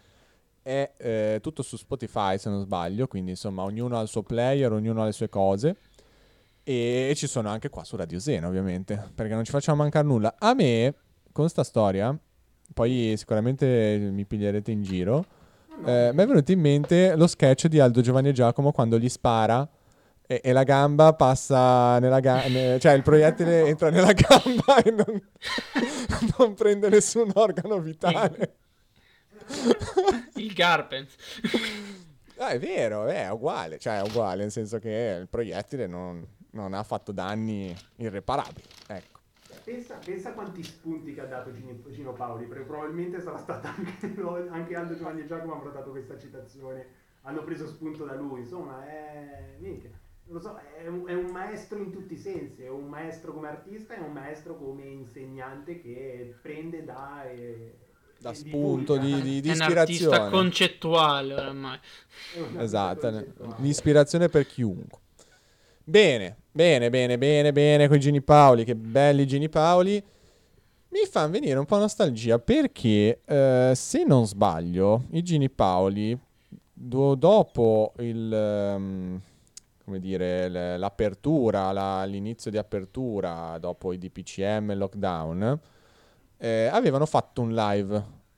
[0.60, 3.06] è eh, tutto su Spotify se non sbaglio.
[3.06, 5.76] Quindi insomma ognuno ha il suo player, ognuno ha le sue cose.
[6.62, 10.34] E ci sono anche qua su Radio Zena ovviamente, perché non ci facciamo mancare nulla.
[10.38, 10.94] A me,
[11.32, 12.14] con sta storia,
[12.74, 15.24] poi sicuramente mi piglierete in giro.
[15.86, 19.08] eh, mi è venuto in mente lo sketch di Aldo Giovanni e Giacomo quando gli
[19.08, 19.66] spara
[20.30, 25.20] e, e la gamba passa nella gamba, cioè il proiettile entra nella gamba e non,
[26.38, 28.56] non prende nessun organo vitale.
[30.34, 31.14] Il Garpens.
[32.36, 36.74] Ah, è vero, è uguale, cioè è uguale, nel senso che il proiettile non, non
[36.74, 38.68] ha fatto danni irreparabili.
[38.86, 39.16] Ecco.
[39.64, 44.14] Pensa, pensa quanti spunti che ha dato Gino, Gino Paoli, perché probabilmente sarà stata anche,
[44.50, 46.86] anche Aldo Giovanni e Giacomo hanno dato questa citazione,
[47.22, 49.90] hanno preso spunto da lui, insomma, è, minchia,
[50.30, 53.48] lo so, è un, è un maestro in tutti i sensi, è un maestro come
[53.48, 57.24] artista, è un maestro come insegnante che prende da...
[57.30, 57.78] E,
[58.20, 60.16] da spunto di, di, di è ispirazione.
[60.16, 61.78] un artista concettuale oramai.
[62.58, 63.24] Esatto,
[63.58, 64.98] l'ispirazione per chiunque.
[65.84, 70.02] Bene, bene, bene, bene, bene con i Gini Paoli, che belli Gini Paoli.
[70.90, 76.18] Mi fa venire un po' nostalgia perché, eh, se non sbaglio, i Gini Paoli,
[76.72, 79.20] do- dopo il, um,
[79.88, 85.60] come dire, l'apertura, la, l'inizio di apertura, dopo i DPCM e il lockdown,
[86.36, 87.96] eh, avevano fatto un live,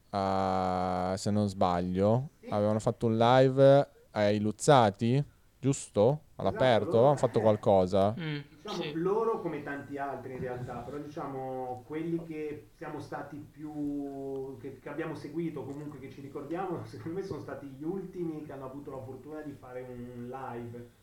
[0.09, 5.21] uh, se non sbaglio, avevano fatto un live ai Luzzati,
[5.59, 6.21] giusto?
[6.37, 8.15] All'aperto, esatto, hanno fatto qualcosa.
[8.17, 8.93] Mm, diciamo sì.
[8.93, 14.89] loro come tanti altri in realtà, però diciamo quelli che siamo stati più, che, che,
[14.89, 18.91] abbiamo seguito, comunque che ci ricordiamo, secondo me sono stati gli ultimi che hanno avuto
[18.91, 20.99] la fortuna di fare un live.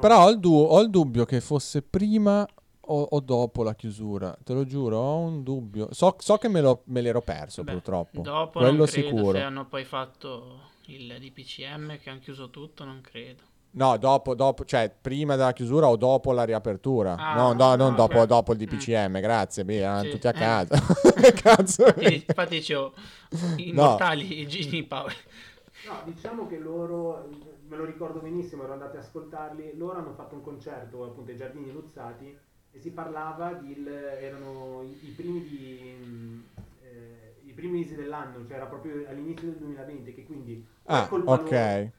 [0.00, 2.46] Però ho il, du- ho il dubbio che fosse prima
[2.80, 4.36] o, o, dopo la chiusura?
[4.42, 5.88] Te lo giuro, ho un dubbio.
[5.92, 8.20] So, so che me, lo, me, l'ero perso Beh, purtroppo.
[8.20, 9.38] Dopo Quello non credo, sicuro.
[9.38, 13.50] Se hanno poi fatto il DPCM che hanno chiuso tutto, non credo.
[13.74, 17.14] No, dopo, dopo, cioè prima della chiusura o dopo la riapertura.
[17.16, 18.06] Ah, no, no, non okay.
[18.06, 19.20] dopo, dopo, il DPCM, mm.
[19.20, 20.10] grazie, via, sì.
[20.10, 20.32] tutti a eh.
[20.34, 20.78] casa.
[21.40, 21.86] Cazzo.
[21.96, 22.92] Infatti dicevo,
[23.56, 24.48] immortali no.
[24.48, 25.14] Gini Paoli.
[25.86, 27.28] No, diciamo che loro,
[27.72, 31.38] me lo ricordo benissimo, ero andati a ascoltarli, loro hanno fatto un concerto appunto ai
[31.38, 32.36] Giardini Luzzati
[32.70, 36.44] e si parlava di, erano i, i primi di...
[36.82, 41.50] Eh, i primi mesi dell'anno, cioè era proprio all'inizio del 2020, che quindi ah, ok.
[41.50, 41.90] Loro,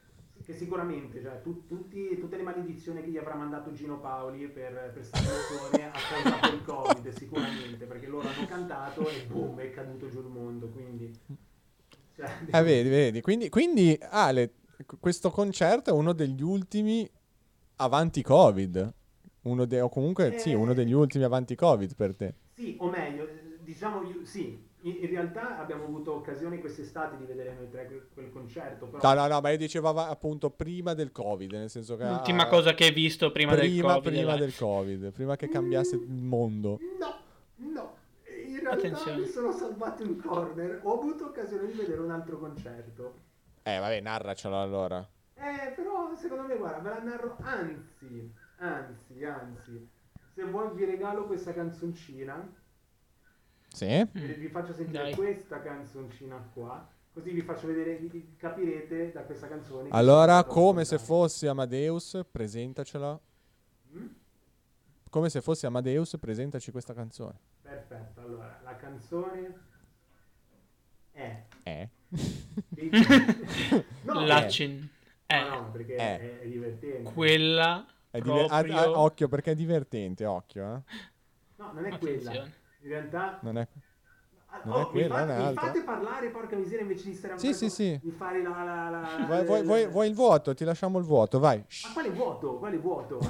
[0.44, 4.90] che sicuramente cioè, tu, tutti, tutte le maledizioni che gli avrà mandato Gino Paoli per,
[4.92, 10.08] per stagione ha causato il Covid, sicuramente, perché loro hanno cantato e boom, è caduto
[10.08, 11.12] giù il mondo, quindi...
[12.16, 14.50] Cioè, eh, vedi, vedi, quindi, quindi Ale,
[15.00, 17.08] questo concerto è uno degli ultimi
[17.76, 18.92] avanti Covid,
[19.42, 22.34] uno de- o comunque eh, sì, uno degli ultimi avanti Covid per te.
[22.54, 23.28] Sì, o meglio,
[23.62, 28.86] diciamo sì, in, realtà abbiamo avuto occasione quest'estate di vedere noi tre quel, quel concerto.
[28.86, 29.14] Però...
[29.14, 32.06] No, no, no, ma io dicevo appunto prima del Covid, nel senso che...
[32.06, 34.12] L'ultima ah, cosa che hai visto prima, prima del Covid.
[34.12, 36.78] Prima del Covid, prima che cambiasse il mondo.
[36.98, 37.16] No,
[37.72, 37.94] no.
[38.46, 39.20] In realtà Attenzione.
[39.20, 40.80] mi sono salvato un corner.
[40.82, 43.32] Ho avuto occasione di vedere un altro concerto.
[43.64, 45.06] Eh, vabbè, narracelo allora.
[45.34, 47.36] Eh, però secondo me, guarda, me la narro.
[47.40, 49.90] Anzi, anzi, anzi.
[50.34, 52.62] Se vuoi vi regalo questa canzoncina
[53.74, 54.06] sì.
[54.12, 55.14] Vi faccio sentire Dai.
[55.16, 56.88] questa canzoncina qua.
[57.12, 59.88] Così vi faccio vedere, capirete da questa canzone.
[59.90, 63.18] Allora, come se fossi Amadeus, presentacela.
[63.96, 64.06] Mm?
[65.10, 67.36] Come se fossi Amadeus, presentaci questa canzone.
[67.62, 69.58] Perfetto, allora, la canzone
[71.14, 71.42] è...
[71.62, 71.88] È?
[74.02, 74.88] no, Lacin.
[75.26, 75.40] È.
[75.40, 77.10] No, no, perché è, è, è divertente.
[77.12, 77.86] Quella...
[78.10, 78.76] È diver- proprio...
[78.76, 80.82] a- a- occhio, perché è divertente, occhio, eh.
[81.56, 82.24] No, non è Attenzione.
[82.24, 82.42] quella.
[82.82, 83.38] In realtà...
[83.42, 83.68] Non è...
[84.64, 87.36] Non oh, è quella, mi, fate, mi fate parlare, porca miseria, invece di stare a
[87.38, 88.00] sì, sì, sì.
[88.02, 88.62] di fare la...
[88.64, 90.54] la, la vuoi, vuoi, vuoi, vuoi, il vuoto?
[90.54, 91.58] Ti lasciamo il vuoto, vai.
[91.58, 92.56] Ma quale vuoto?
[92.56, 93.18] Quale vuoto?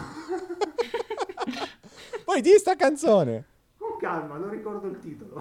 [2.25, 3.45] Poi di sta canzone.
[4.05, 5.41] Calma, non ricordo il titolo.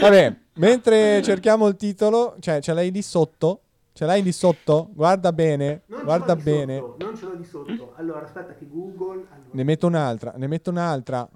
[0.00, 3.62] Vabbè, mentre cerchiamo il titolo, cioè ce l'hai lì sotto?
[3.92, 4.88] Ce l'hai lì sotto?
[4.92, 6.78] Guarda bene, non guarda bene.
[6.78, 7.94] Sotto, non ce l'ho di sotto.
[7.96, 9.26] Allora, aspetta che Google...
[9.28, 9.48] Allora.
[9.50, 11.28] Ne metto un'altra, ne metto un'altra.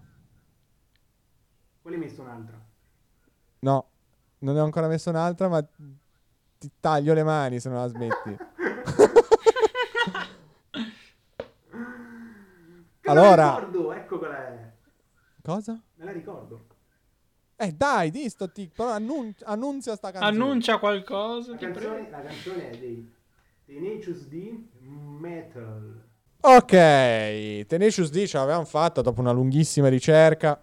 [1.83, 2.61] Quale hai messo un'altra?
[3.59, 3.87] No,
[4.39, 8.37] non ne ho ancora messo un'altra, ma ti taglio le mani se non la smetti.
[13.11, 14.62] allora, ricordo, ecco qual è.
[15.43, 15.81] Cosa?
[15.97, 16.67] Me la ricordo.
[17.57, 20.33] Eh dai, di sto tic, però annun- annunzia sta canzone.
[20.33, 21.53] Annuncia qualcosa.
[21.53, 23.13] La, canzone, la canzone, è dei
[23.67, 26.03] Tenacious D Metal.
[26.41, 30.61] Ok, Tenacious D ce l'avevamo fatta dopo una lunghissima ricerca.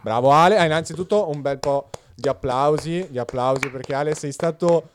[0.00, 4.90] Bravo Ale, ah, innanzitutto un bel po' di applausi, di applausi perché Ale sei stato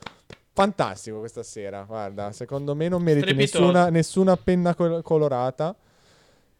[0.54, 5.74] fantastico questa sera, guarda, secondo me non meriti nessuna, nessuna, penna col- colorata.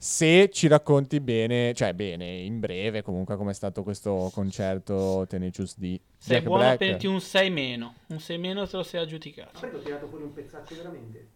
[0.02, 5.78] Se ci racconti bene, cioè bene, in breve comunque come è stato questo concerto Tenacious
[5.78, 5.96] D.
[6.18, 7.04] Sei Jack buono Black.
[7.04, 7.94] un 6 meno.
[8.08, 9.60] Un 6 meno te lo sei Ma aggiudicato.
[9.60, 11.28] ti ho tirato fuori un pezzaccio veramente.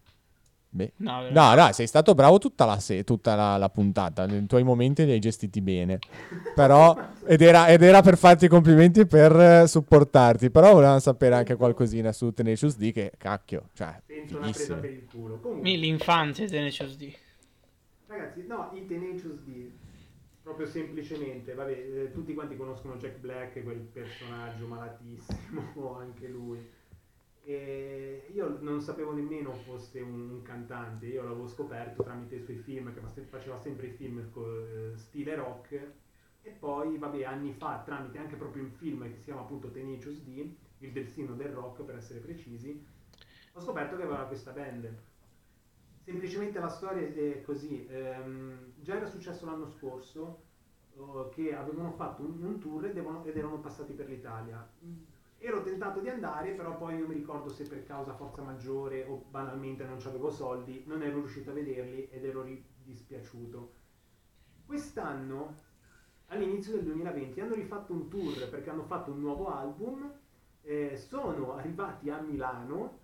[0.69, 0.91] Beh.
[0.97, 1.39] No, veramente.
[1.39, 4.25] No, no, sei stato bravo tutta la, se- tutta la, la puntata.
[4.25, 5.99] I tuoi momenti li hai gestiti bene.
[6.53, 6.93] Però,
[7.25, 10.51] ed era, ed era per farti i complimenti e per supportarti.
[10.51, 12.91] Però volevamo sapere anche qualcosina su Tenacious D.
[12.91, 15.39] Che cacchio, cioè, Senza una presa per il culo.
[15.39, 17.13] Comunque, L'infanzia di Tenacious D.
[18.07, 19.69] Ragazzi, no, i Tenacious D,
[20.41, 26.65] proprio semplicemente, vabbè, eh, tutti quanti conoscono Jack Black, quel personaggio malatissimo, anche lui.
[27.43, 32.93] E io non sapevo nemmeno fosse un, cantante, io l'avevo scoperto tramite i suoi film,
[32.93, 35.93] che fa- faceva sempre i film co- eh, stile rock.
[36.41, 40.21] E poi, vabbè, anni fa, tramite anche proprio un film che si chiama appunto Tenacious
[40.23, 42.85] D, il delfino del rock per essere precisi,
[43.53, 44.95] ho scoperto che aveva questa band.
[46.07, 47.85] Semplicemente la storia è così.
[47.89, 50.43] ehm, già era successo l'anno scorso
[50.95, 54.65] oh, che avevano fatto un, un tour e devono- ed erano passati per l'Italia.
[54.85, 54.95] Mm,
[55.39, 59.25] Ero tentato di andare, però poi non mi ricordo se per causa forza maggiore o
[59.29, 63.73] banalmente non avevo soldi, non ero riuscito a vederli ed ero ri- dispiaciuto.
[64.65, 65.55] Quest'anno,
[66.27, 70.11] all'inizio del 2020, hanno rifatto un tour perché hanno fatto un nuovo album,
[70.63, 72.99] eh, sono arrivati a Milano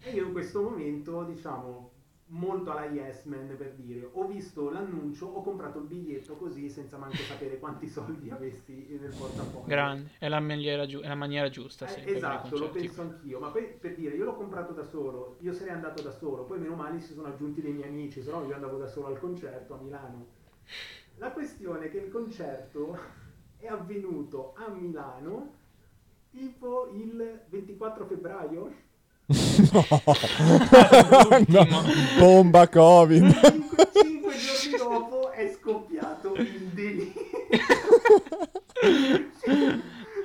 [0.00, 1.90] e io in questo momento, diciamo,
[2.28, 6.98] molto alla Yes Man per dire, ho visto l'annuncio, ho comprato il biglietto così senza
[6.98, 9.66] manco sapere quanti soldi avessi nel portafoglio.
[9.66, 10.10] Grande.
[10.18, 11.86] È la maniera, giu- è la maniera giusta.
[11.86, 15.36] Eh, sempre esatto, lo penso anch'io, ma poi per dire, io l'ho comprato da solo,
[15.40, 18.30] io sarei andato da solo, poi meno male si sono aggiunti dei miei amici, se
[18.30, 20.26] no io andavo da solo al concerto a Milano.
[21.16, 22.96] La questione è che il concerto
[23.56, 25.56] è avvenuto a Milano
[26.30, 28.86] tipo il 24 febbraio.
[29.28, 29.84] No.
[31.48, 31.66] No.
[32.18, 33.24] Bomba Covid.
[33.40, 37.12] Cinque, cinque giorni dopo è scoppiato il delirio.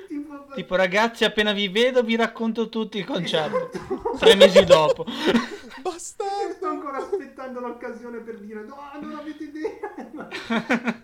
[0.07, 3.69] tipo, Tipo, ragazzi, appena vi vedo, vi racconto tutto il concerto.
[4.19, 5.05] Tre mesi dopo.
[5.97, 6.67] Sto Bastardo.
[6.67, 10.99] ancora aspettando l'occasione per dire no, non avete idea.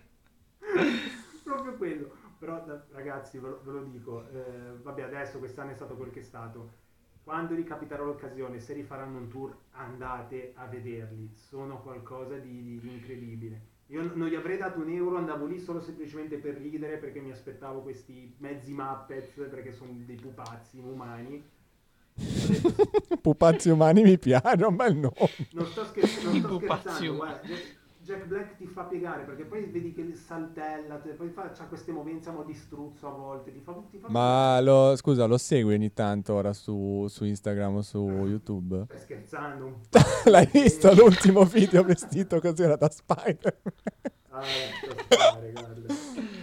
[1.44, 2.12] Proprio quello.
[2.40, 6.22] Però ragazzi, ve lo, ve lo dico, eh, vabbè adesso quest'anno è stato quel che
[6.22, 6.72] è stato.
[7.24, 11.30] Quando ricapiterà l'occasione, se rifaranno un tour, andate a vederli.
[11.36, 13.62] Sono qualcosa di, di- di incredibile.
[13.88, 17.32] Io non gli avrei dato un euro, andavo lì solo semplicemente per ridere perché mi
[17.32, 21.44] aspettavo questi mezzi Muppets perché sono dei pupazzi umani.
[23.22, 25.14] Pupazzi umani mi piace, è un bel nome.
[25.54, 27.48] Non sto, scher- non sto pupazzi scherzando, guarda,
[28.10, 31.92] Jack- Black ti fa piegare perché poi vedi che saltella, te- poi fa, c'ha queste
[31.92, 35.38] movenze a mo' di struzzo a volte, ti fa, ti fa Ma lo, scusa, lo
[35.38, 38.84] segui ogni tanto ora su, su Instagram o su YouTube?
[38.88, 39.82] Stai scherzando?
[40.26, 43.62] L'hai visto l'ultimo video vestito così era da Spider?
[44.32, 45.94] Ah, lascia stare, guarda.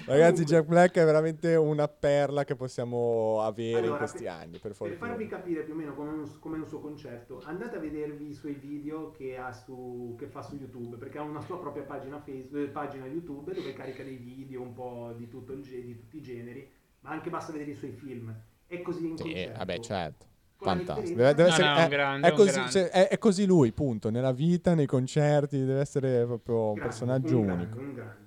[0.06, 4.32] Ragazzi, Comunque, Jack Black è veramente una perla che possiamo avere in allora, questi per-
[4.32, 7.76] anni, per Per farvi capire più o meno come un, come un suo concerto, andate
[7.76, 11.40] a vedervi i suoi video che, ha su, che fa su YouTube, perché ha una
[11.40, 15.60] sua propria pagina, Facebook, pagina YouTube dove carica dei video un po' di, tutto il
[15.62, 18.32] di tutti i generi, ma anche basta vedere i suoi film.
[18.66, 19.58] È così in Sì, concerto.
[19.58, 20.26] vabbè, certo.
[20.58, 21.18] Fantastico.
[21.18, 22.70] differenza- Deve, deve No, essere, no, è grande, così, grande.
[22.70, 24.10] cioè, è, è così lui, punto.
[24.10, 27.78] Nella vita, nei concerti, deve essere proprio un Grande, personaggio un grande, unico.
[27.78, 28.24] un grande.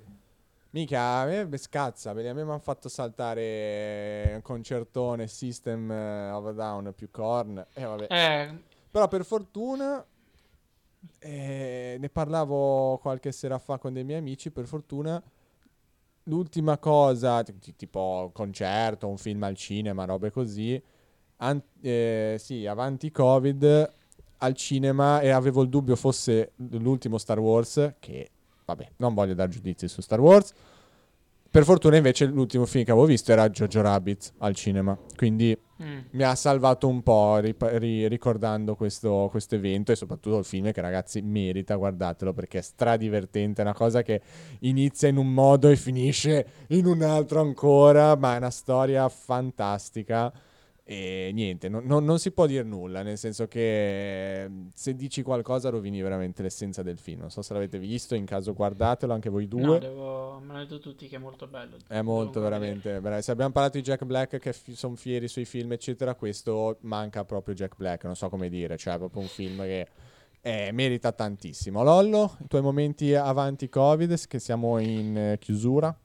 [0.72, 6.30] Mica, a me scazza, perché a me mi hanno fatto saltare un concertone System eh,
[6.30, 7.66] of a Down più Korn.
[7.74, 8.08] E vabbè.
[8.10, 8.58] Eh,
[8.92, 10.06] Però per fortuna,
[11.20, 15.22] eh, ne parlavo qualche sera fa con dei miei amici, per fortuna
[16.24, 20.80] l'ultima cosa, ti- tipo concerto, un film al cinema, robe così,
[21.38, 23.92] an- eh, sì, avanti Covid,
[24.38, 28.30] al cinema e avevo il dubbio fosse l'ultimo Star Wars, che
[28.70, 30.54] vabbè, non voglio dar giudizi su Star Wars.
[31.52, 36.00] Per fortuna invece l'ultimo film che avevo visto era Jojo Rabbit al cinema, quindi mm.
[36.12, 40.72] mi ha salvato un po' ripa- ri- ricordando questo, questo evento e soprattutto il film
[40.72, 44.22] che ragazzi merita, guardatelo perché è stradivertente, è una cosa che
[44.60, 50.32] inizia in un modo e finisce in un altro ancora, ma è una storia fantastica
[50.92, 55.22] e niente, non, non- non si può dire nulla, nel senso che eh, se dici
[55.22, 59.30] qualcosa rovini veramente l'essenza del film, non so se l'avete visto, in caso guardatelo anche
[59.30, 59.62] voi due.
[59.62, 60.40] No, devo...
[60.40, 61.78] me l'hanno detto tutti che è molto bello.
[61.86, 63.00] È molto veramente.
[63.02, 67.24] vera- Se abbiamo parlato di Jack Black che sono fieri sui film, eccetera, questo manca
[67.24, 68.06] proprio Jack Black.
[68.06, 69.88] Non so come dire, cioè è proprio un film che
[70.42, 71.84] eh, merita tantissimo.
[71.84, 75.96] Lollo, i tuoi momenti avanti Covid, che siamo in eh, chiusura.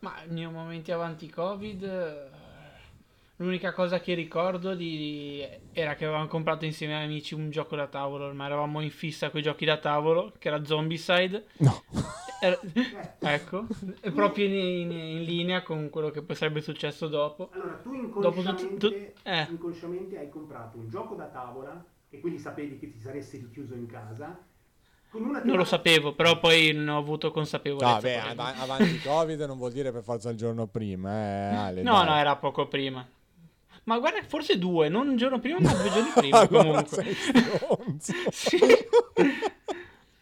[0.00, 2.34] Ma i miei momenti avanti Covid...
[3.38, 5.46] L'unica cosa che ricordo di...
[5.72, 9.28] era che avevamo comprato insieme ai amici un gioco da tavolo, ma eravamo in fissa
[9.30, 11.46] con i giochi da tavolo, che era Zombicide.
[11.58, 11.82] No.
[12.40, 12.58] Era-
[13.20, 13.66] ecco,
[14.00, 17.50] è proprio in, in- in linea con quello che poi sarebbe successo dopo.
[17.52, 19.46] Allora, tu Dopo inconsciamente, tutto- tu- eh.
[19.50, 23.86] inconsciamente hai comprato un gioco da tavola e quindi sapevi che ti saresti richiuso in
[23.86, 24.38] casa.
[25.10, 27.94] Non lo sapevo, però poi ne ho avuto consapevolezza.
[27.94, 28.46] No, beh, poi.
[28.46, 32.04] av- avanti Covid non vuol dire per forza il giorno prima, eh, Ale, No, dai.
[32.06, 33.06] no, era poco prima.
[33.86, 37.14] Ma guarda, forse due, non un giorno prima, ma due giorni prima Allora comunque.
[38.30, 38.58] Sì.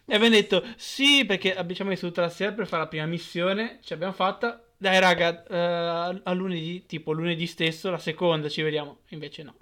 [0.06, 3.78] E abbiamo detto sì, perché abbiamo messo tutta la sera per fare la prima missione.
[3.82, 4.62] Ce l'abbiamo fatta.
[4.76, 8.98] Dai, raga, eh, a lunedì, tipo lunedì stesso, la seconda ci vediamo.
[9.08, 9.54] Invece no.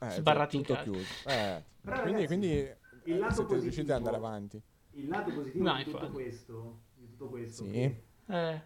[0.00, 0.90] Eh, Sbarrati in tutto casa.
[0.90, 1.12] chiuso.
[1.28, 4.62] Eh, Però, quindi, ragazzi, quindi il lato siete riusciti positivo- ad andare avanti.
[4.92, 7.80] Il lato positivo No, di, tutto questo, di tutto questo, Sì.
[8.28, 8.60] Eh,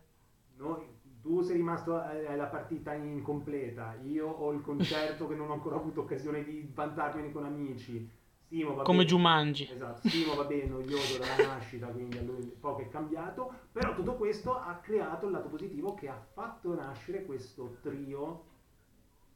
[0.56, 0.86] noi-
[1.24, 5.76] tu sei rimasto eh, alla partita incompleta, io ho il concerto che non ho ancora
[5.76, 8.06] avuto occasione di vantarmene con amici.
[8.46, 9.08] Simo, va come bene.
[9.08, 9.70] Jumanji.
[9.72, 14.16] Esatto, Simo va bene, noioso dalla nascita, quindi a lui poco è cambiato, però tutto
[14.16, 18.44] questo ha creato il lato positivo che ha fatto nascere questo trio,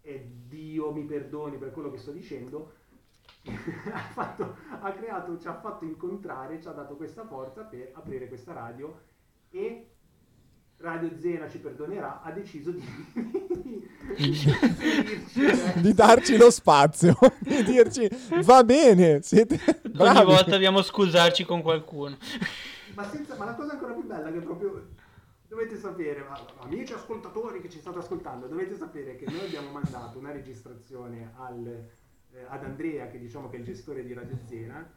[0.03, 2.75] e Dio mi perdoni per quello che sto dicendo,
[3.95, 8.29] ha, fatto- ha creato, ci ha fatto incontrare, ci ha dato questa forza per aprire
[8.29, 8.95] questa radio
[9.49, 9.93] e
[10.81, 12.85] Radio Zena ci perdonerà, ha deciso di,
[15.83, 18.09] di darci lo spazio, di dirci
[18.45, 19.59] va bene, siete
[19.97, 22.17] Ogni volta dobbiamo scusarci con qualcuno.
[22.95, 24.87] Ma, senza- ma la cosa ancora più bella che proprio
[25.49, 30.17] dovete sapere, ma- amici ascoltatori che ci state ascoltando, dovete sapere che noi abbiamo mandato
[30.19, 34.89] una registrazione al, eh, ad Andrea, che diciamo che è il gestore di Radio Zena,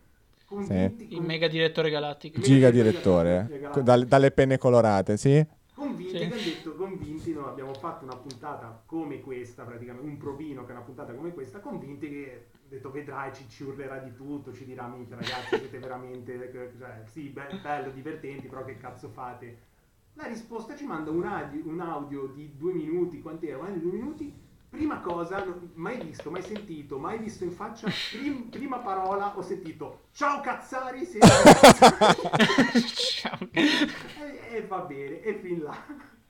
[0.45, 2.39] convinti, Il mega direttore galattico.
[2.39, 5.43] Giga direttore, eh, dal- dalle penne colorate, sì?
[5.81, 6.17] Convinti Sì.
[6.17, 10.69] che hanno detto convinti noi abbiamo fatto una puntata come questa praticamente un provino che
[10.71, 14.63] è una puntata come questa convinti che detto vedrai ci, ci urlerà di tutto ci
[14.65, 19.69] dirà minchia ragazzi siete veramente cioè, sì be- bello divertenti però che cazzo fate
[20.13, 23.57] la risposta ci manda un audio, un audio di due minuti quant'era?
[23.57, 24.33] Un audio di due minuti
[24.69, 30.03] prima cosa mai visto mai sentito mai visto in faccia prim- prima parola ho sentito
[30.13, 31.27] ciao cazzari siete
[33.21, 33.39] Ciao.
[34.51, 35.75] e, va bene, e fin là.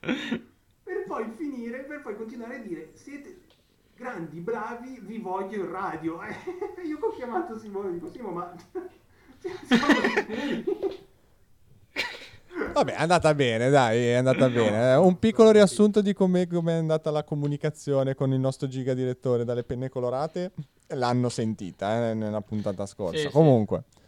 [0.00, 3.40] per poi finire, per poi continuare a dire, siete
[3.96, 6.18] grandi, bravi, vi voglio in radio.
[6.86, 8.54] Io ho chiamato Simone e dico, Simo, ma...
[9.66, 11.10] siamo sicuri?"
[12.72, 14.92] Vabbè, è andata bene, dai, è andata bene.
[14.92, 18.94] Eh, Un piccolo riassunto di come come è andata la comunicazione con il nostro giga
[18.94, 20.52] direttore dalle penne colorate.
[20.88, 23.18] L'hanno sentita eh, nella puntata scorsa.
[23.18, 24.00] Sì, sì.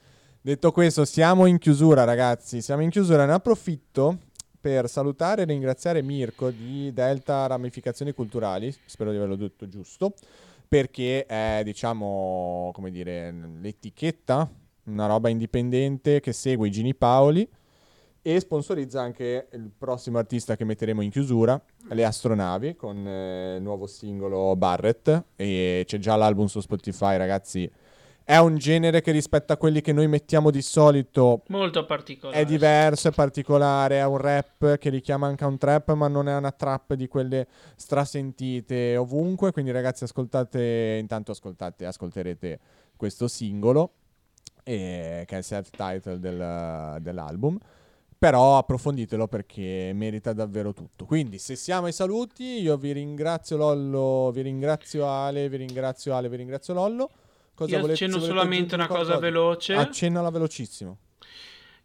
[0.47, 2.61] Detto questo, siamo in chiusura, ragazzi.
[2.61, 3.25] Siamo in chiusura.
[3.25, 4.19] Ne approfitto
[4.61, 8.71] per salutare e ringraziare Mirko di Delta Ramificazioni Culturali.
[8.85, 10.13] Spero di averlo detto giusto.
[10.69, 14.47] Perché è, diciamo, come dire, l'etichetta,
[14.85, 17.49] una roba indipendente che segue i Gini Paoli
[18.21, 23.63] e sponsorizza anche il prossimo artista che metteremo in chiusura, le astronavi, con eh, il
[23.63, 27.71] nuovo singolo Barrett e c'è già l'album su Spotify, ragazzi.
[28.27, 32.41] È un genere che rispetto a quelli che noi mettiamo di solito Molto particolare.
[32.41, 36.35] è diverso, è particolare, è un rap che richiama anche un trap, ma non è
[36.35, 37.47] una trap di quelle
[37.77, 42.59] strasentite ovunque, quindi ragazzi ascoltate, intanto ascoltate, ascolterete
[42.97, 43.93] questo singolo,
[44.63, 47.59] eh, che è il self-title del- dell'album,
[48.19, 51.05] però approfonditelo perché merita davvero tutto.
[51.05, 56.31] Quindi se siamo ai saluti, io vi ringrazio Lollo, vi ringrazio Ale, vi ringrazio Ale,
[56.31, 57.11] vi ringrazio Lollo.
[57.55, 59.75] Cosa Io volete- accenno solamente una cosa veloce.
[59.75, 60.99] Accennala velocissimo.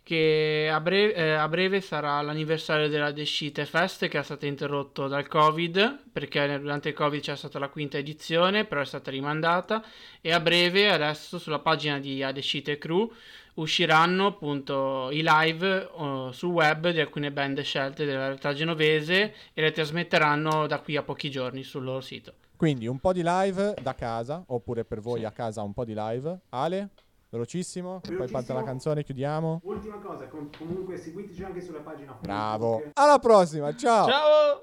[0.01, 5.07] che a breve, eh, a breve sarà l'anniversario della Descite Fest che è stato interrotto
[5.07, 9.83] dal Covid perché durante il Covid c'è stata la quinta edizione però è stata rimandata
[10.19, 13.11] e a breve adesso sulla pagina di Adescite Crew
[13.55, 19.61] usciranno appunto i live oh, sul web di alcune band scelte della realtà genovese e
[19.61, 22.33] le trasmetteranno da qui a pochi giorni sul loro sito.
[22.59, 25.25] Quindi un po' di live da casa, oppure per voi Sì.
[25.25, 26.39] a casa un po' di live.
[26.49, 26.89] Ale,
[27.29, 28.63] velocissimo, e poi parte la Velocissimo.
[28.65, 29.61] canzone, chiudiamo.
[29.63, 32.71] Ultima cosa, com- comunque seguiteci anche sulla pagina Bravo.
[32.79, 32.99] Facebook.
[32.99, 34.07] Alla prossima, ciao.
[34.09, 34.59] Ciao!